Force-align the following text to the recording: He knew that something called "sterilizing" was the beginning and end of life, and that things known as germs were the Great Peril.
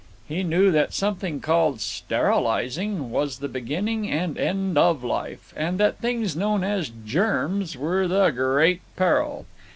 He 0.27 0.41
knew 0.41 0.71
that 0.71 0.95
something 0.95 1.41
called 1.41 1.79
"sterilizing" 1.79 3.11
was 3.11 3.37
the 3.37 3.47
beginning 3.47 4.09
and 4.09 4.35
end 4.35 4.75
of 4.75 5.03
life, 5.03 5.53
and 5.55 5.79
that 5.79 5.99
things 5.99 6.35
known 6.35 6.63
as 6.63 6.91
germs 7.05 7.77
were 7.77 8.07
the 8.07 8.31
Great 8.31 8.81
Peril. 8.95 9.45